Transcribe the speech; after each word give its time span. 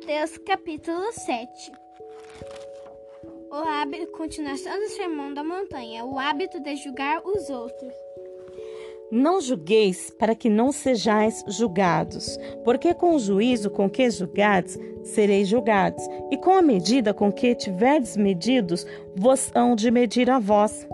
Mateus 0.00 0.38
capítulo 0.38 1.12
7 1.12 1.72
O 3.50 3.54
hábito, 3.54 4.06
continuação 4.12 4.72
do 4.80 4.88
sermão 4.88 5.34
da 5.34 5.44
montanha, 5.44 6.06
o 6.06 6.18
hábito 6.18 6.58
de 6.58 6.74
julgar 6.76 7.20
os 7.22 7.50
outros. 7.50 7.92
Não 9.12 9.42
julgueis 9.42 10.10
para 10.18 10.34
que 10.34 10.48
não 10.48 10.72
sejais 10.72 11.44
julgados, 11.46 12.38
porque 12.64 12.94
com 12.94 13.14
o 13.14 13.18
juízo 13.18 13.68
com 13.68 13.90
que 13.90 14.08
julgades, 14.10 14.78
sereis 15.04 15.48
julgados, 15.48 16.02
e 16.30 16.36
com 16.38 16.54
a 16.54 16.62
medida 16.62 17.12
com 17.12 17.30
que 17.30 17.54
tiverdes 17.54 18.16
medidos, 18.16 18.86
vos 19.14 19.50
hão 19.54 19.76
de 19.76 19.90
medir 19.90 20.30
a 20.30 20.38
vós. 20.38 20.88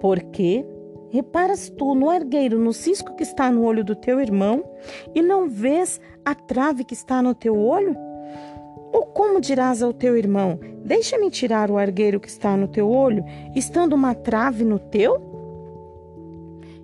Porque 0.00 0.66
Reparas 1.16 1.70
tu 1.70 1.94
no 1.94 2.10
argueiro, 2.10 2.58
no 2.58 2.74
cisco 2.74 3.16
que 3.16 3.22
está 3.22 3.50
no 3.50 3.64
olho 3.64 3.82
do 3.82 3.96
teu 3.96 4.20
irmão, 4.20 4.62
e 5.14 5.22
não 5.22 5.48
vês 5.48 5.98
a 6.22 6.34
trave 6.34 6.84
que 6.84 6.92
está 6.92 7.22
no 7.22 7.34
teu 7.34 7.58
olho? 7.58 7.96
Ou 8.92 9.06
como 9.06 9.40
dirás 9.40 9.82
ao 9.82 9.94
teu 9.94 10.14
irmão: 10.14 10.60
Deixa-me 10.84 11.30
tirar 11.30 11.70
o 11.70 11.78
argueiro 11.78 12.20
que 12.20 12.28
está 12.28 12.54
no 12.54 12.68
teu 12.68 12.90
olho, 12.90 13.24
estando 13.54 13.94
uma 13.94 14.14
trave 14.14 14.62
no 14.62 14.78
teu? 14.78 15.18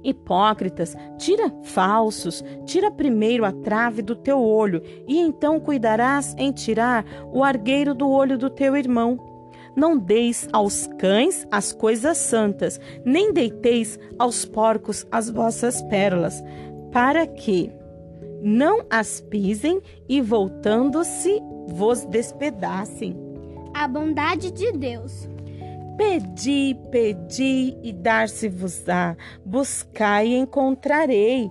Hipócritas, 0.03 0.97
tira 1.19 1.53
falsos, 1.63 2.43
tira 2.65 2.91
primeiro 2.91 3.45
a 3.45 3.53
trave 3.53 4.01
do 4.01 4.17
teu 4.17 4.41
olho, 4.41 4.83
e 5.07 5.19
então 5.21 5.61
cuidarás 5.61 6.35
em 6.39 6.53
tirar 6.53 7.05
o 7.31 7.45
argueiro 7.45 7.95
do 7.95 8.09
olho 8.09 8.39
do 8.39 8.49
teu 8.49 8.79
irmão. 8.79 9.32
Não 9.77 9.97
deis 9.97 10.49
aos 10.53 10.87
cães 10.99 11.47
as 11.51 11.73
coisas 11.73 12.19
santas, 12.19 12.81
nem 13.05 13.33
deiteis 13.33 13.99
aos 14.19 14.45
porcos 14.45 15.07
as 15.11 15.31
vossas 15.31 15.81
pérolas, 15.83 16.43
para 16.91 17.27
que 17.27 17.73
não 18.43 18.85
as 18.91 19.21
pisem 19.21 19.81
e 20.09 20.21
voltando-se 20.21 21.41
vos 21.69 22.05
despedacem. 22.05 23.17
A 23.73 23.89
bondade 23.89 24.51
de 24.51 24.73
Deus. 24.73 25.29
Pedi, 25.97 26.77
pedi 26.91 27.79
e 27.83 27.93
dar-se-vos-á. 27.93 29.17
Buscai 29.45 30.29
e 30.29 30.37
encontrarei. 30.37 31.51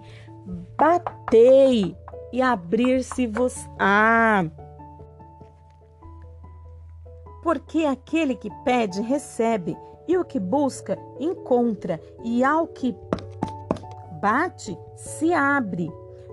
Batei 0.77 1.95
e 2.33 2.41
abrir-se-vos-á. 2.41 4.45
Porque 7.41 7.85
aquele 7.85 8.35
que 8.35 8.49
pede, 8.63 9.01
recebe, 9.01 9.77
e 10.07 10.17
o 10.17 10.25
que 10.25 10.39
busca, 10.39 10.97
encontra, 11.19 11.99
e 12.23 12.43
ao 12.43 12.67
que 12.67 12.95
bate, 14.21 14.77
se 14.95 15.33
abre, 15.33 15.91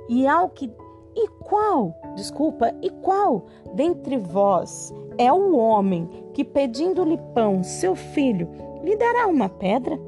e 0.09 0.27
ao 0.27 0.48
que. 0.50 0.70
E 1.17 1.28
qual, 1.41 1.95
desculpa, 2.15 2.73
e 2.81 2.91
qual 2.91 3.47
dentre 3.75 4.17
vós 4.17 4.95
é 5.17 5.33
o 5.33 5.56
homem 5.56 6.09
que, 6.33 6.45
pedindo-lhe 6.45 7.19
pão, 7.34 7.62
seu 7.65 7.97
filho, 7.97 8.48
lhe 8.84 8.97
dará 8.97 9.27
uma 9.27 9.48
pedra? 9.48 9.98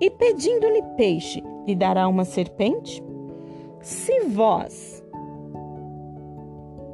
E 0.00 0.08
pedindo-lhe 0.08 0.82
peixe, 0.96 1.42
lhe 1.66 1.74
dará 1.74 2.06
uma 2.06 2.24
serpente? 2.24 3.02
Se 3.80 4.20
vós, 4.20 5.02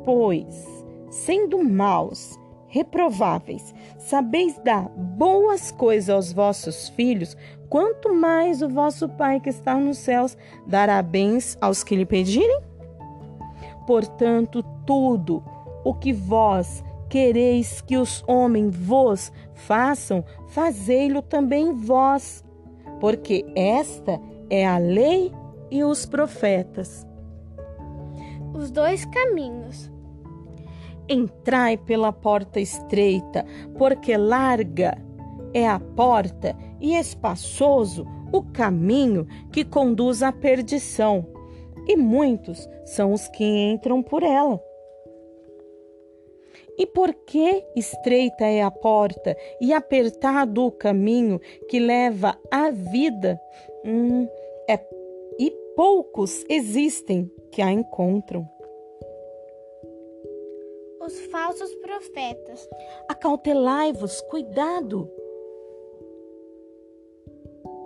pois, 0.04 0.75
sendo 1.16 1.62
maus, 1.64 2.38
reprováveis, 2.68 3.74
sabeis 3.98 4.58
dar 4.58 4.88
boas 4.90 5.70
coisas 5.72 6.10
aos 6.10 6.32
vossos 6.32 6.88
filhos, 6.90 7.36
quanto 7.70 8.14
mais 8.14 8.60
o 8.60 8.68
vosso 8.68 9.08
Pai 9.08 9.40
que 9.40 9.48
está 9.48 9.76
nos 9.76 9.98
céus 9.98 10.36
dará 10.66 11.00
bens 11.02 11.56
aos 11.60 11.82
que 11.82 11.96
lhe 11.96 12.04
pedirem? 12.04 12.60
Portanto, 13.86 14.62
tudo 14.84 15.42
o 15.84 15.94
que 15.94 16.12
vós 16.12 16.84
quereis 17.08 17.80
que 17.80 17.96
os 17.96 18.22
homens 18.26 18.76
vos 18.76 19.32
façam, 19.54 20.24
fazei-lo 20.48 21.22
também 21.22 21.72
vós, 21.72 22.44
porque 23.00 23.44
esta 23.54 24.20
é 24.50 24.66
a 24.66 24.76
lei 24.76 25.32
e 25.70 25.82
os 25.82 26.04
profetas. 26.04 27.06
Os 28.52 28.70
dois 28.70 29.04
caminhos. 29.06 29.95
Entrai 31.08 31.76
pela 31.76 32.12
porta 32.12 32.60
estreita, 32.60 33.44
porque 33.78 34.16
larga 34.16 34.96
é 35.54 35.66
a 35.66 35.78
porta 35.78 36.56
e 36.80 36.94
espaçoso 36.94 38.04
o 38.32 38.42
caminho 38.42 39.26
que 39.52 39.64
conduz 39.64 40.22
à 40.22 40.32
perdição, 40.32 41.26
e 41.86 41.96
muitos 41.96 42.68
são 42.84 43.12
os 43.12 43.28
que 43.28 43.44
entram 43.44 44.02
por 44.02 44.22
ela. 44.22 44.60
E 46.78 46.86
porque 46.86 47.64
estreita 47.74 48.44
é 48.44 48.62
a 48.62 48.70
porta 48.70 49.34
e 49.60 49.72
apertado 49.72 50.66
o 50.66 50.72
caminho 50.72 51.40
que 51.68 51.78
leva 51.78 52.36
à 52.50 52.70
vida, 52.70 53.40
hum, 53.84 54.28
é, 54.68 54.78
e 55.38 55.50
poucos 55.74 56.44
existem 56.50 57.30
que 57.50 57.62
a 57.62 57.72
encontram 57.72 58.46
falsos 61.56 61.74
profetas. 61.76 62.68
Acautelai-vos, 63.08 64.20
cuidado. 64.22 65.10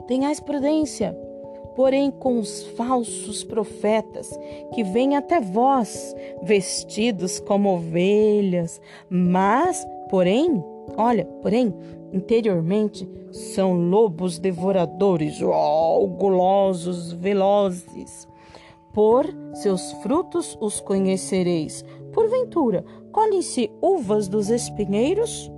Tenhais 0.09 0.41
prudência, 0.41 1.17
porém 1.77 2.11
com 2.11 2.39
os 2.39 2.65
falsos 2.71 3.45
profetas 3.45 4.29
que 4.75 4.83
vêm 4.83 5.17
até 5.17 5.41
vós, 5.41 6.15
vestidos 6.43 7.39
como 7.39 7.75
ovelhas, 7.75 8.81
mas, 9.09 9.87
porém, 10.09 10.65
olha, 10.97 11.25
porém, 11.41 11.73
interiormente 12.13 13.09
são 13.31 13.89
lobos 13.89 14.39
devoradores, 14.41 15.41
oh, 15.41 16.09
gulosos, 16.09 17.13
velozes. 17.13 18.29
Por 18.93 19.25
seus 19.55 19.93
frutos 20.03 20.59
os 20.61 20.81
conhecereis. 20.81 21.85
Porventura, 22.13 22.85
colhem-se 23.13 23.71
uvas 23.81 24.29
dos 24.29 24.51
espinheiros? 24.51 25.51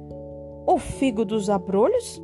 Ou 0.66 0.78
figo 0.78 1.24
dos 1.24 1.50
abrolhos? 1.50 2.22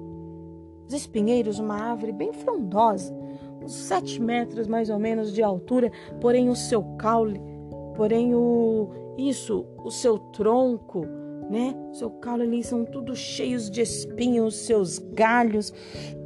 Os 0.86 0.94
espinheiros, 0.94 1.58
uma 1.58 1.74
árvore 1.74 2.12
bem 2.12 2.32
frondosa, 2.32 3.14
uns 3.62 3.74
sete 3.74 4.20
metros 4.20 4.66
mais 4.66 4.88
ou 4.88 4.98
menos 4.98 5.32
de 5.32 5.42
altura, 5.42 5.92
porém 6.20 6.48
o 6.48 6.56
seu 6.56 6.82
caule, 6.96 7.40
porém 7.94 8.34
o 8.34 8.88
isso, 9.18 9.66
o 9.84 9.90
seu 9.90 10.18
tronco, 10.18 11.04
né? 11.50 11.74
O 11.90 11.94
seu 11.94 12.10
caule 12.10 12.44
ali 12.44 12.62
são 12.62 12.84
tudo 12.84 13.16
cheios 13.16 13.70
de 13.70 13.82
espinhos, 13.82 14.54
seus 14.54 14.98
galhos 14.98 15.72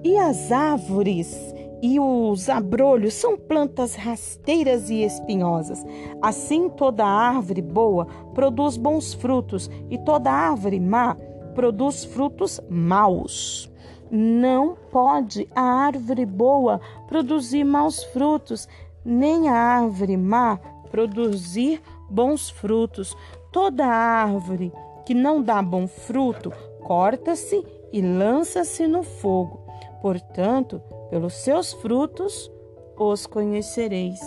e 0.05 0.17
as 0.17 0.53
árvores 0.53 1.55
e 1.83 1.99
os 1.99 2.49
abrolhos 2.49 3.15
são 3.15 3.37
plantas 3.37 3.97
rasteiras 3.97 4.89
e 4.89 5.03
espinhosas. 5.03 5.85
Assim, 6.23 6.69
toda 6.69 7.05
árvore 7.05 7.61
boa 7.61 8.07
produz 8.33 8.77
bons 8.77 9.13
frutos, 9.13 9.69
e 9.91 9.99
toda 9.99 10.31
árvore 10.31 10.79
má 10.79 11.17
produz 11.57 12.05
frutos 12.05 12.61
maus. 12.71 13.69
Não 14.11 14.77
pode 14.93 15.49
a 15.55 15.63
árvore 15.63 16.25
boa 16.25 16.81
produzir 17.09 17.65
maus 17.65 18.05
frutos, 18.05 18.69
nem 19.05 19.49
a 19.49 19.55
árvore 19.55 20.17
má 20.17 20.59
produzir 20.91 21.83
bons 22.09 22.49
frutos. 22.49 23.17
Toda 23.51 23.87
árvore 23.87 24.73
que 25.05 25.15
não 25.15 25.43
dá 25.43 25.61
bom 25.61 25.89
fruto 25.89 26.53
corta-se 26.83 27.65
e 27.93 28.01
lança-se 28.01 28.87
no 28.87 29.03
fogo. 29.03 29.61
Portanto, 30.01 30.81
pelos 31.13 31.35
seus 31.35 31.75
frutos 31.75 32.51
os 32.97 33.27
conhecereis. 33.27 34.19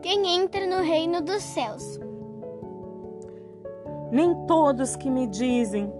Quem 0.00 0.34
entra 0.34 0.66
no 0.66 0.82
reino 0.82 1.20
dos 1.20 1.42
céus? 1.42 2.00
Nem 4.10 4.34
todos 4.46 4.96
que 4.96 5.10
me 5.10 5.26
dizem: 5.26 5.92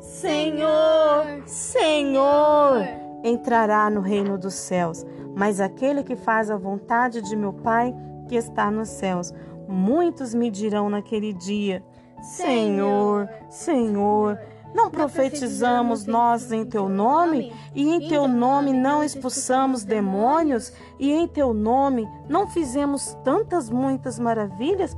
Senhor, 0.00 1.42
Senhor, 1.44 2.82
entrará 3.22 3.90
no 3.90 4.00
reino 4.00 4.38
dos 4.38 4.54
céus, 4.54 5.04
mas 5.36 5.60
aquele 5.60 6.02
que 6.02 6.16
faz 6.16 6.50
a 6.50 6.56
vontade 6.56 7.20
de 7.20 7.36
meu 7.36 7.52
Pai 7.52 7.94
que 8.30 8.36
está 8.36 8.70
nos 8.70 8.88
céus. 8.88 9.34
Muitos 9.68 10.32
me 10.32 10.50
dirão 10.50 10.88
naquele 10.88 11.34
dia: 11.34 11.84
Senhor, 12.22 13.28
Senhor, 13.50 14.38
não 14.74 14.90
profetizamos 14.90 16.06
nós 16.06 16.52
em 16.52 16.64
teu 16.64 16.88
nome, 16.88 17.52
e 17.74 17.88
em 17.88 18.08
teu 18.08 18.28
nome 18.28 18.72
não 18.72 19.02
expulsamos 19.02 19.84
demônios, 19.84 20.72
e 20.98 21.12
em 21.12 21.26
teu 21.26 21.54
nome 21.54 22.06
não 22.28 22.46
fizemos 22.46 23.16
tantas 23.24 23.70
muitas 23.70 24.18
maravilhas? 24.18 24.96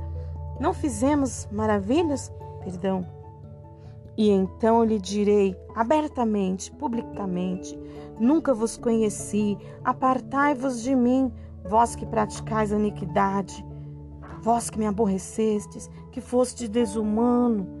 Não 0.59 0.73
fizemos 0.73 1.47
maravilhas? 1.51 2.31
Perdão. 2.63 3.05
E 4.17 4.29
então 4.29 4.83
lhe 4.83 4.99
direi 4.99 5.55
abertamente, 5.73 6.69
publicamente: 6.71 7.79
Nunca 8.19 8.53
vos 8.53 8.75
conheci, 8.75 9.57
apartai-vos 9.81 10.81
de 10.81 10.93
mim, 10.93 11.31
vós 11.63 11.95
que 11.95 12.05
praticais 12.05 12.73
a 12.73 12.75
iniquidade. 12.75 13.65
Vós 14.41 14.69
que 14.69 14.77
me 14.77 14.85
aborrecestes, 14.85 15.89
que 16.11 16.19
foste 16.19 16.67
desumano, 16.67 17.78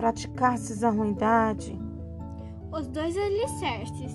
que 0.00 0.28
praticastes 0.30 0.82
a 0.82 0.90
ruindade. 0.90 1.78
Os 2.72 2.88
dois 2.88 3.16
alicerces. 3.16 4.12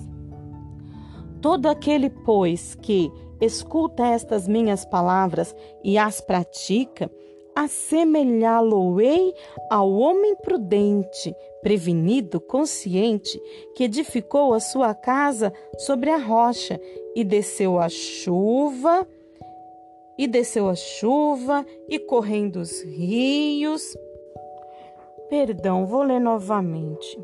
Todo 1.40 1.66
aquele, 1.66 2.10
pois, 2.10 2.74
que 2.74 3.10
escuta 3.40 4.04
estas 4.04 4.48
minhas 4.48 4.84
palavras 4.84 5.54
e 5.84 5.96
as 5.96 6.20
pratica, 6.20 7.10
assemelhá-lo-ei 7.54 9.32
ao 9.70 9.92
homem 9.92 10.34
prudente, 10.36 11.34
prevenido, 11.62 12.40
consciente, 12.40 13.40
que 13.76 13.84
edificou 13.84 14.54
a 14.54 14.60
sua 14.60 14.94
casa 14.94 15.52
sobre 15.78 16.10
a 16.10 16.16
rocha 16.16 16.80
e 17.14 17.22
desceu 17.22 17.78
a 17.78 17.88
chuva, 17.88 19.06
e 20.18 20.26
desceu 20.26 20.68
a 20.68 20.74
chuva, 20.74 21.64
e 21.88 21.98
correndo 21.98 22.56
os 22.56 22.82
rios. 22.82 23.96
Perdão, 25.28 25.86
vou 25.86 26.02
ler 26.02 26.20
novamente. 26.20 27.18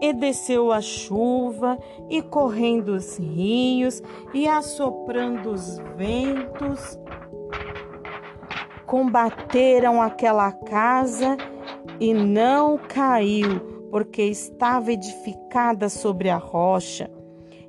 E 0.00 0.12
desceu 0.12 0.72
a 0.72 0.80
chuva, 0.80 1.78
e 2.08 2.22
correndo 2.22 2.90
os 2.90 3.18
rios, 3.18 4.02
e 4.32 4.48
assoprando 4.48 5.50
os 5.50 5.78
ventos, 5.96 6.98
combateram 8.86 10.00
aquela 10.00 10.50
casa 10.52 11.36
e 12.00 12.14
não 12.14 12.78
caiu, 12.78 13.60
porque 13.90 14.22
estava 14.22 14.92
edificada 14.92 15.88
sobre 15.88 16.30
a 16.30 16.36
rocha. 16.36 17.10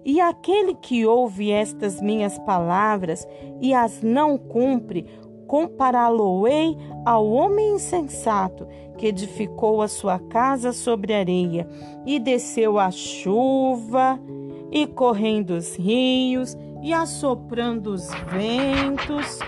E 0.03 0.19
aquele 0.19 0.73
que 0.73 1.05
ouve 1.05 1.51
estas 1.51 2.01
minhas 2.01 2.39
palavras 2.39 3.27
e 3.59 3.71
as 3.73 4.01
não 4.01 4.35
cumpre, 4.37 5.05
compará-lo-ei 5.51 6.77
ao 7.03 7.29
homem 7.29 7.73
insensato 7.73 8.65
que 8.97 9.07
edificou 9.07 9.81
a 9.81 9.87
sua 9.89 10.17
casa 10.17 10.71
sobre 10.71 11.13
areia, 11.13 11.67
e 12.05 12.19
desceu 12.19 12.79
a 12.79 12.89
chuva, 12.89 14.17
e 14.71 14.87
correndo 14.87 15.49
os 15.49 15.75
rios, 15.75 16.55
e 16.81 16.93
assoprando 16.93 17.91
os 17.91 18.07
ventos 18.31 19.39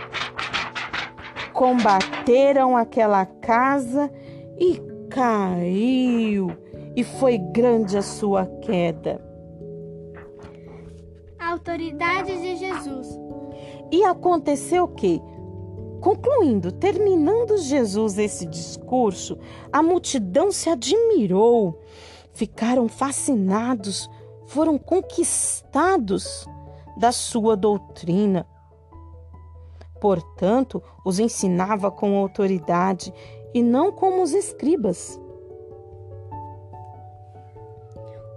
combateram 1.54 2.76
aquela 2.76 3.26
casa 3.26 4.12
e 4.60 4.82
caiu, 5.10 6.52
e 6.98 7.04
foi 7.06 7.38
grande 7.38 7.98
a 7.98 8.02
sua 8.02 8.46
queda. 8.62 9.24
Autoridade 11.40 12.38
de 12.42 12.58
Jesus. 12.58 13.08
E 13.90 14.04
aconteceu 14.04 14.88
que, 14.88 15.22
concluindo, 16.04 16.72
terminando 16.72 17.58
Jesus 17.58 18.18
esse 18.18 18.46
discurso, 18.46 19.40
a 19.72 19.82
multidão 19.82 20.52
se 20.52 20.70
admirou, 20.70 21.82
ficaram 22.34 22.90
fascinados, 22.90 24.10
foram 24.46 24.78
conquistados 24.78 26.46
da 26.98 27.12
sua 27.12 27.56
doutrina 27.56 28.46
Portanto, 30.04 30.84
os 31.06 31.18
ensinava 31.18 31.90
com 31.90 32.18
autoridade 32.18 33.14
e 33.54 33.64
não 33.64 33.90
como 33.90 34.22
os 34.22 34.34
escribas. 34.34 35.18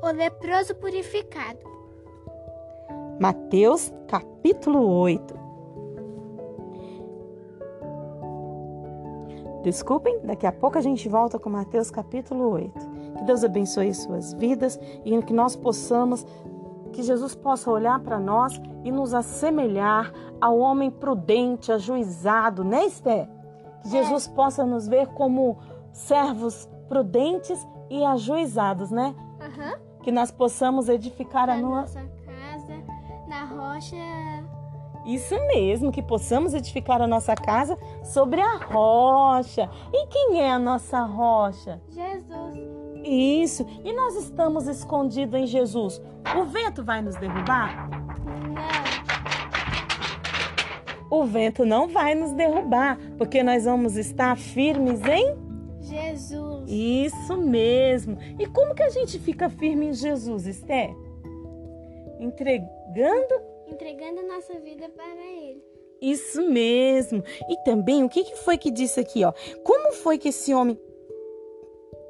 O 0.00 0.06
leproso 0.12 0.76
purificado. 0.76 1.58
Mateus 3.18 3.92
capítulo 4.06 4.86
8. 4.86 5.45
Desculpem, 9.66 10.20
daqui 10.22 10.46
a 10.46 10.52
pouco 10.52 10.78
a 10.78 10.80
gente 10.80 11.08
volta 11.08 11.40
com 11.40 11.50
Mateus 11.50 11.90
capítulo 11.90 12.50
8. 12.52 12.72
Que 13.18 13.24
Deus 13.24 13.42
abençoe 13.42 13.92
suas 13.92 14.32
vidas 14.32 14.78
e 15.04 15.20
que 15.22 15.32
nós 15.32 15.56
possamos 15.56 16.24
que 16.92 17.02
Jesus 17.02 17.34
possa 17.34 17.68
olhar 17.68 17.98
para 17.98 18.20
nós 18.20 18.62
e 18.84 18.92
nos 18.92 19.12
assemelhar 19.12 20.12
ao 20.40 20.56
homem 20.56 20.88
prudente, 20.88 21.72
ajuizado, 21.72 22.62
né, 22.62 22.86
Esther? 22.86 23.28
Que 23.82 23.88
Jesus 23.88 24.28
é. 24.28 24.30
possa 24.36 24.64
nos 24.64 24.86
ver 24.86 25.08
como 25.08 25.58
servos 25.90 26.68
prudentes 26.88 27.66
e 27.90 28.04
ajuizados, 28.04 28.92
né? 28.92 29.16
Uhum. 29.40 30.00
Que 30.04 30.12
nós 30.12 30.30
possamos 30.30 30.88
edificar 30.88 31.48
na 31.48 31.54
a 31.54 31.56
nossa 31.56 32.02
casa, 32.24 32.84
na 33.26 33.44
rocha. 33.46 33.96
Isso 35.06 35.34
mesmo, 35.46 35.92
que 35.92 36.02
possamos 36.02 36.52
edificar 36.52 37.00
a 37.00 37.06
nossa 37.06 37.34
casa 37.36 37.78
sobre 38.02 38.40
a 38.40 38.56
rocha. 38.56 39.70
E 39.92 40.06
quem 40.08 40.42
é 40.42 40.50
a 40.50 40.58
nossa 40.58 41.00
rocha? 41.02 41.80
Jesus. 41.90 42.58
Isso. 43.04 43.64
E 43.84 43.92
nós 43.92 44.16
estamos 44.16 44.66
escondidos 44.66 45.38
em 45.38 45.46
Jesus. 45.46 46.02
O 46.36 46.44
vento 46.44 46.82
vai 46.82 47.00
nos 47.00 47.14
derrubar? 47.16 47.88
Não. 47.88 48.86
O 51.08 51.24
vento 51.24 51.64
não 51.64 51.86
vai 51.86 52.16
nos 52.16 52.32
derrubar, 52.32 52.98
porque 53.16 53.42
nós 53.42 53.64
vamos 53.64 53.96
estar 53.96 54.36
firmes 54.36 55.00
em 55.06 55.36
Jesus. 55.80 56.64
Isso 56.68 57.36
mesmo. 57.36 58.18
E 58.40 58.46
como 58.46 58.74
que 58.74 58.82
a 58.82 58.90
gente 58.90 59.18
fica 59.20 59.48
firme 59.48 59.86
em 59.86 59.92
Jesus, 59.92 60.46
Esté? 60.48 60.92
Entregando 62.18 63.55
entregando 63.66 64.20
a 64.20 64.34
nossa 64.34 64.54
vida 64.60 64.88
para 64.88 65.16
ele. 65.26 65.62
Isso 66.00 66.42
mesmo. 66.42 67.22
E 67.48 67.56
também 67.64 68.04
o 68.04 68.08
que, 68.08 68.24
que 68.24 68.36
foi 68.36 68.58
que 68.58 68.70
disse 68.70 69.00
aqui, 69.00 69.24
ó? 69.24 69.32
Como 69.62 69.92
foi 69.92 70.18
que 70.18 70.28
esse 70.28 70.52
homem 70.52 70.78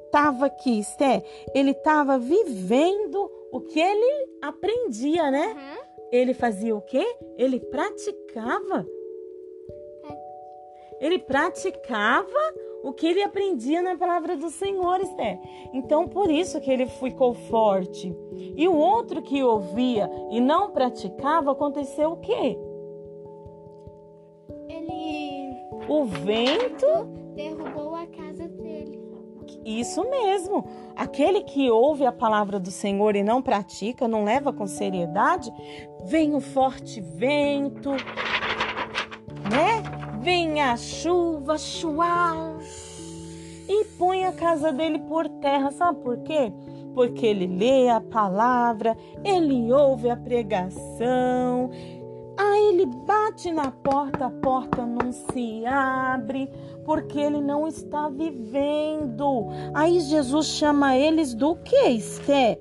estava 0.06 0.47
aqui, 0.47 0.81
Esté, 0.81 1.23
ele 1.55 1.73
estava 1.73 2.19
vivendo 2.19 3.31
o 3.53 3.61
que 3.61 3.79
ele 3.79 4.29
aprendia, 4.41 5.31
né? 5.31 5.49
Uhum. 5.49 6.06
Ele 6.11 6.35
fazia 6.35 6.75
o 6.75 6.81
quê? 6.81 7.05
Ele 7.37 7.61
praticava. 7.61 8.87
Ele 11.00 11.19
praticava 11.19 12.55
o 12.82 12.93
que 12.93 13.06
ele 13.06 13.23
aprendia 13.23 13.82
na 13.82 13.96
palavra 13.96 14.37
do 14.37 14.50
Senhor, 14.50 15.00
Esté. 15.00 15.40
Então, 15.73 16.06
por 16.06 16.31
isso 16.31 16.61
que 16.61 16.70
ele 16.70 16.87
ficou 16.87 17.34
forte. 17.34 18.14
E 18.56 18.69
o 18.69 18.77
outro 18.77 19.22
que 19.22 19.43
ouvia 19.43 20.10
e 20.31 20.41
não 20.41 20.70
praticava, 20.70 21.53
aconteceu 21.53 22.12
o 22.12 22.17
quê? 22.19 22.58
Ele. 24.69 25.56
O 25.89 26.05
vento 26.05 26.86
derrubou 27.34 27.94
a 27.94 28.06
casa 28.06 28.48
dele. 28.48 29.06
Isso 29.65 30.08
mesmo. 30.08 30.65
Aquele 30.94 31.43
que 31.43 31.70
ouve 31.70 32.05
a 32.05 32.12
palavra 32.12 32.58
do 32.58 32.70
Senhor 32.70 33.15
e 33.17 33.22
não 33.22 33.43
pratica, 33.43 34.08
não 34.08 34.24
leva 34.24 34.53
com 34.53 34.67
seriedade, 34.67 35.53
vem 36.05 36.34
o 36.34 36.41
forte 36.41 37.01
vento, 37.01 37.91
né? 39.51 39.82
Vem 40.20 40.60
a 40.60 40.77
chuva, 40.77 41.56
chuar 41.58 42.56
põe 43.98 44.24
a 44.24 44.32
casa 44.32 44.72
dele 44.72 44.98
por 45.00 45.29
terra. 45.29 45.70
Sabe 45.70 46.00
por 46.00 46.19
quê? 46.19 46.53
Porque 46.94 47.26
ele 47.26 47.46
lê 47.46 47.88
a 47.88 48.00
palavra, 48.00 48.96
ele 49.24 49.72
ouve 49.72 50.08
a 50.08 50.17
pregação, 50.17 51.70
Aí 52.38 52.69
ele 52.69 52.84
bate 52.84 53.50
na 53.50 53.70
porta, 53.70 54.26
a 54.26 54.31
porta 54.31 54.84
não 54.84 55.10
se 55.10 55.65
abre, 55.65 56.50
porque 56.84 57.19
ele 57.19 57.41
não 57.41 57.67
está 57.67 58.10
vivendo. 58.10 59.46
Aí 59.72 60.00
Jesus 60.00 60.46
chama 60.46 60.96
eles 60.96 61.32
do 61.32 61.56
que, 61.56 61.88
Esté? 61.88 62.60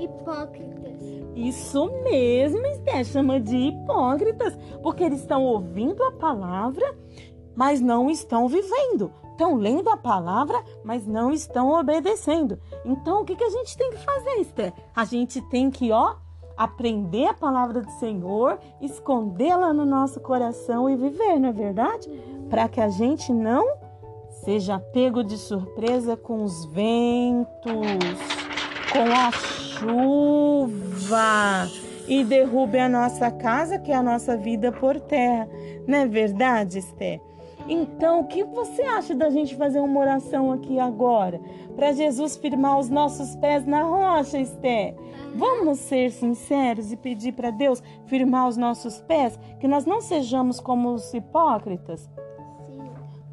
Hipócritas. 0.00 1.02
Isso 1.34 1.90
mesmo, 2.02 2.66
Esté, 2.68 3.04
chama 3.04 3.38
de 3.38 3.56
hipócritas, 3.56 4.56
porque 4.82 5.04
eles 5.04 5.20
estão 5.20 5.44
ouvindo 5.44 6.02
a 6.04 6.12
palavra, 6.12 6.96
mas 7.56 7.80
não 7.80 8.10
estão 8.10 8.46
vivendo. 8.46 9.10
Estão 9.32 9.54
lendo 9.54 9.88
a 9.90 9.96
palavra, 9.96 10.62
mas 10.84 11.06
não 11.06 11.32
estão 11.32 11.72
obedecendo. 11.72 12.58
Então, 12.84 13.22
o 13.22 13.24
que, 13.24 13.34
que 13.34 13.44
a 13.44 13.50
gente 13.50 13.76
tem 13.76 13.90
que 13.90 13.98
fazer, 13.98 14.40
Esté? 14.40 14.72
A 14.94 15.04
gente 15.04 15.40
tem 15.42 15.70
que, 15.70 15.90
ó, 15.90 16.16
aprender 16.56 17.26
a 17.26 17.34
palavra 17.34 17.82
do 17.82 17.90
Senhor, 17.92 18.58
escondê-la 18.80 19.74
no 19.74 19.84
nosso 19.84 20.20
coração 20.20 20.88
e 20.88 20.96
viver, 20.96 21.38
não 21.38 21.50
é 21.50 21.52
verdade? 21.52 22.08
Para 22.48 22.68
que 22.68 22.80
a 22.80 22.88
gente 22.88 23.32
não 23.32 23.66
seja 24.44 24.78
pego 24.78 25.22
de 25.22 25.36
surpresa 25.36 26.16
com 26.16 26.42
os 26.44 26.64
ventos, 26.66 27.48
com 28.92 29.12
a 29.12 29.30
chuva 29.78 31.18
e 32.08 32.24
derrube 32.24 32.78
a 32.78 32.88
nossa 32.88 33.30
casa, 33.30 33.78
que 33.78 33.92
é 33.92 33.96
a 33.96 34.02
nossa 34.02 34.36
vida 34.36 34.72
por 34.72 34.98
terra. 35.00 35.48
Não 35.86 35.98
é 35.98 36.06
verdade, 36.06 36.78
Esté? 36.78 37.20
Então, 37.68 38.20
o 38.20 38.24
que 38.24 38.44
você 38.44 38.82
acha 38.82 39.14
da 39.14 39.28
gente 39.28 39.56
fazer 39.56 39.80
uma 39.80 40.00
oração 40.00 40.52
aqui 40.52 40.78
agora? 40.78 41.40
Para 41.74 41.92
Jesus 41.92 42.36
firmar 42.36 42.78
os 42.78 42.88
nossos 42.88 43.34
pés 43.36 43.66
na 43.66 43.82
rocha, 43.82 44.38
Esté? 44.38 44.94
Vamos 45.34 45.78
ser 45.80 46.10
sinceros 46.12 46.92
e 46.92 46.96
pedir 46.96 47.32
para 47.32 47.50
Deus 47.50 47.82
firmar 48.06 48.48
os 48.48 48.56
nossos 48.56 49.00
pés, 49.00 49.38
que 49.60 49.66
nós 49.66 49.84
não 49.84 50.00
sejamos 50.00 50.60
como 50.60 50.90
os 50.90 51.12
hipócritas? 51.12 52.08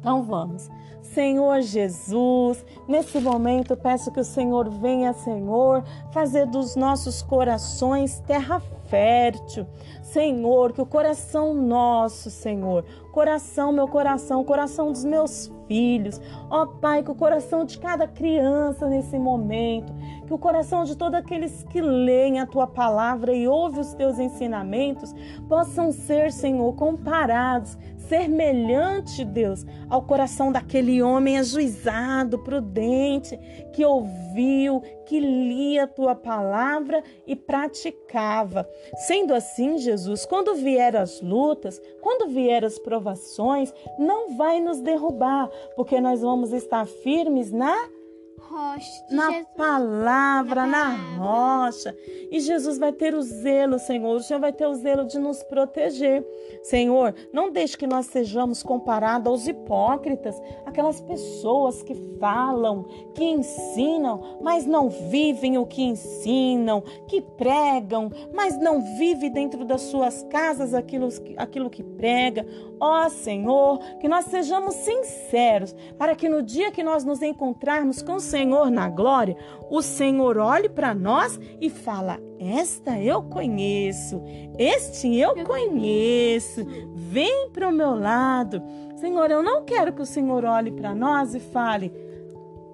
Então 0.04 0.22
vamos. 0.22 0.70
Senhor 1.00 1.62
Jesus, 1.62 2.62
nesse 2.86 3.18
momento 3.18 3.74
peço 3.74 4.12
que 4.12 4.20
o 4.20 4.24
Senhor 4.24 4.68
venha, 4.68 5.14
Senhor, 5.14 5.82
fazer 6.12 6.46
dos 6.46 6.76
nossos 6.76 7.22
corações 7.22 8.20
terra 8.20 8.60
fértil. 8.88 9.66
Senhor, 10.02 10.72
que 10.72 10.82
o 10.82 10.86
coração 10.86 11.54
nosso, 11.54 12.30
Senhor, 12.30 12.84
coração, 13.12 13.72
meu 13.72 13.88
coração, 13.88 14.44
coração 14.44 14.92
dos 14.92 15.04
meus 15.04 15.50
filhos, 15.66 16.20
ó 16.50 16.66
Pai, 16.66 17.02
que 17.02 17.10
o 17.10 17.14
coração 17.14 17.64
de 17.64 17.78
cada 17.78 18.06
criança 18.06 18.86
nesse 18.86 19.18
momento, 19.18 19.92
que 20.26 20.34
o 20.34 20.38
coração 20.38 20.84
de 20.84 20.96
todos 20.96 21.18
aqueles 21.18 21.64
que 21.64 21.80
leem 21.80 22.40
a 22.40 22.46
tua 22.46 22.66
palavra 22.66 23.32
e 23.32 23.48
ouvem 23.48 23.80
os 23.80 23.94
teus 23.94 24.18
ensinamentos 24.18 25.14
possam 25.48 25.90
ser, 25.90 26.30
Senhor, 26.30 26.74
comparados, 26.74 27.76
semelhante, 28.08 29.24
Deus, 29.24 29.64
ao 29.88 30.02
coração 30.02 30.52
daquele 30.52 31.02
homem 31.02 31.38
ajuizado, 31.38 32.38
prudente, 32.38 33.36
que 33.72 33.84
ouviu, 33.84 34.80
que 35.06 35.18
lia 35.20 35.84
a 35.84 35.88
tua 35.88 36.14
palavra 36.14 37.02
e 37.26 37.34
praticava. 37.36 38.68
Sendo 39.06 39.34
assim, 39.34 39.78
Jesus, 39.78 40.24
quando 40.26 40.54
vier 40.54 40.96
as 40.96 41.20
lutas, 41.20 41.80
quando 42.00 42.28
vier 42.28 42.64
as 42.64 42.78
provações, 42.78 43.72
não 43.98 44.36
vai 44.36 44.60
nos 44.60 44.80
derrubar, 44.80 45.48
porque 45.76 46.00
nós 46.00 46.20
vamos 46.20 46.52
estar 46.52 46.86
firmes 46.86 47.50
na 47.50 47.76
Rocha 48.50 49.04
na 49.10 49.30
Jesus. 49.30 49.48
palavra, 49.56 50.66
Na 50.66 50.66
na 50.66 50.96
palavra. 50.96 51.16
rocha. 51.18 51.96
E 52.30 52.40
Jesus 52.40 52.78
vai 52.78 52.92
ter 52.92 53.14
o 53.14 53.22
zelo, 53.22 53.78
Senhor. 53.78 54.16
O 54.16 54.20
Senhor 54.22 54.40
vai 54.40 54.52
ter 54.52 54.66
o 54.66 54.74
zelo 54.74 55.04
de 55.06 55.18
nos 55.18 55.42
proteger. 55.44 56.24
Senhor, 56.62 57.14
não 57.32 57.50
deixe 57.50 57.76
que 57.76 57.86
nós 57.86 58.06
sejamos 58.06 58.62
comparados 58.62 59.26
aos 59.30 59.46
hipócritas, 59.46 60.40
aquelas 60.66 61.00
pessoas 61.00 61.82
que 61.82 61.94
falam, 62.18 62.84
que 63.14 63.24
ensinam, 63.24 64.38
mas 64.42 64.66
não 64.66 64.88
vivem 64.88 65.58
o 65.58 65.66
que 65.66 65.82
ensinam, 65.82 66.82
que 67.08 67.20
pregam, 67.20 68.10
mas 68.32 68.58
não 68.58 68.80
vivem 68.98 69.30
dentro 69.30 69.64
das 69.64 69.82
suas 69.82 70.22
casas 70.24 70.74
aquilo, 70.74 71.08
aquilo 71.36 71.70
que 71.70 71.82
prega. 71.82 72.46
Ó 72.80 73.08
Senhor, 73.08 73.78
que 74.00 74.08
nós 74.08 74.26
sejamos 74.26 74.74
sinceros, 74.74 75.74
para 75.98 76.14
que 76.14 76.28
no 76.28 76.42
dia 76.42 76.70
que 76.70 76.82
nós 76.82 77.04
nos 77.04 77.22
encontrarmos 77.22 78.02
com 78.02 78.14
o 78.14 78.20
Senhor 78.34 78.68
na 78.68 78.88
glória, 78.88 79.36
o 79.70 79.80
Senhor 79.80 80.38
olhe 80.38 80.68
para 80.68 80.92
nós 80.92 81.38
e 81.60 81.70
fala: 81.70 82.18
Esta 82.36 82.98
eu 82.98 83.22
conheço, 83.22 84.20
este 84.58 85.16
eu 85.16 85.36
conheço, 85.44 86.66
vem 86.96 87.48
para 87.50 87.68
o 87.68 87.72
meu 87.72 87.94
lado. 87.94 88.60
Senhor, 88.96 89.30
eu 89.30 89.40
não 89.40 89.64
quero 89.64 89.92
que 89.92 90.02
o 90.02 90.06
Senhor 90.06 90.44
olhe 90.44 90.72
para 90.72 90.92
nós 90.92 91.32
e 91.32 91.38
fale: 91.38 91.92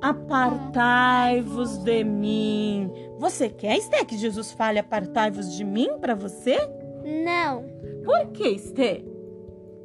Apartai-vos 0.00 1.76
de 1.84 2.04
mim. 2.04 2.90
Você 3.18 3.50
quer, 3.50 3.76
Esté, 3.76 4.02
que 4.02 4.16
Jesus 4.16 4.52
fale: 4.52 4.78
Apartai-vos 4.78 5.54
de 5.54 5.62
mim 5.62 5.90
para 6.00 6.14
você? 6.14 6.56
Não. 7.22 7.66
Por 8.02 8.28
que, 8.32 8.48
Esté? 8.48 9.04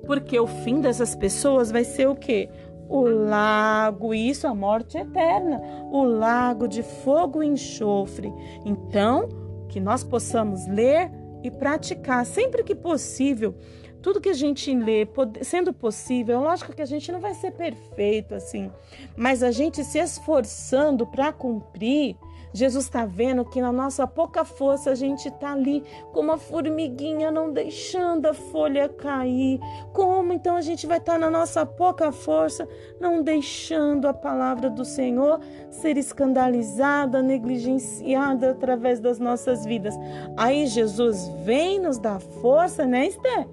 Porque 0.05 0.39
o 0.39 0.48
fim 0.48 0.79
dessas 0.79 1.17
pessoas 1.17 1.70
vai 1.70 1.84
ser 1.84 2.08
o 2.08 2.15
quê? 2.15 2.48
O 2.88 3.01
lago, 3.01 4.13
isso, 4.13 4.48
a 4.48 4.54
morte 4.54 4.98
eterna, 4.98 5.62
o 5.92 6.04
lago 6.04 6.68
de 6.68 6.84
fogo 6.84 7.42
e 7.42 7.48
enxofre. 7.48 8.32
Então, 8.63 9.27
que 9.70 9.80
nós 9.80 10.04
possamos 10.04 10.68
ler 10.68 11.12
e 11.44 11.51
praticar 11.51 12.25
sempre 12.25 12.63
que 12.63 12.74
possível. 12.74 13.56
Tudo 14.01 14.22
que 14.22 14.30
a 14.30 14.34
gente 14.34 14.74
lê, 14.74 15.08
sendo 15.42 15.74
possível, 15.74 16.39
lógico 16.39 16.74
que 16.74 16.82
a 16.82 16.86
gente 16.86 17.12
não 17.12 17.20
vai 17.20 17.34
ser 17.34 17.51
perfeito 17.51 18.36
assim, 18.36 18.72
mas 19.18 19.42
a 19.42 19.50
gente 19.50 19.84
se 19.84 19.98
esforçando 19.98 21.08
para 21.08 21.34
cumprir, 21.34 22.15
Jesus 22.56 22.86
está 22.86 23.06
vendo 23.06 23.44
que 23.44 23.60
na 23.60 23.70
nossa 23.70 24.08
pouca 24.08 24.46
força 24.46 24.92
a 24.92 24.96
gente 24.96 25.28
está 25.28 25.52
ali 25.52 25.84
como 26.14 26.30
uma 26.30 26.38
formiguinha, 26.38 27.30
não 27.30 27.52
deixando 27.52 28.28
a 28.28 28.34
folha 28.34 28.88
cair. 28.88 29.60
Como 29.92 30.32
então 30.32 30.56
a 30.56 30.62
gente 30.62 30.88
vai 30.88 30.98
estar 30.98 31.20
na 31.20 31.30
nossa 31.30 31.66
pouca 31.66 32.14
força, 32.14 32.66
não 32.98 33.22
deixando 33.22 34.08
a 34.08 34.14
palavra 34.14 34.70
do 34.70 34.86
Senhor 34.86 35.42
ser 35.70 35.98
escandalizada, 35.98 37.22
negligenciada 37.22 38.52
através 38.52 39.02
das 39.02 39.20
nossas 39.20 39.66
vidas? 39.66 39.94
Aí 40.38 40.66
Jesus 40.66 41.28
vem 41.44 41.78
nos 41.82 42.00
dar 42.00 42.22
força, 42.22 42.86
né, 42.86 43.08
Esther? 43.08 43.50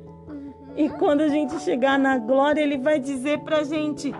E 0.76 0.88
quando 0.88 1.22
a 1.22 1.28
gente 1.28 1.58
chegar 1.58 1.98
na 1.98 2.18
glória, 2.18 2.60
ele 2.60 2.78
vai 2.78 3.00
dizer 3.00 3.40
pra 3.40 3.64
gente: 3.64 4.14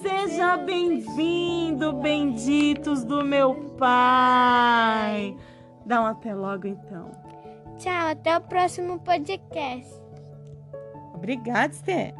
Seja 0.00 0.56
bem-vindo, 0.56 1.92
benditos 1.94 3.04
do 3.04 3.24
meu 3.24 3.54
Pai. 3.76 5.36
Dá 5.84 6.02
um 6.02 6.06
até 6.06 6.34
logo 6.34 6.66
então. 6.66 7.10
Tchau, 7.78 8.08
até 8.10 8.36
o 8.36 8.40
próximo 8.40 9.00
podcast. 9.00 9.92
Obrigada, 11.14 11.72
Esther. 11.72 12.14